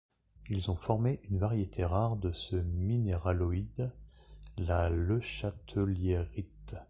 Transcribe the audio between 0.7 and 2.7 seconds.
ont formé une variété rare de ce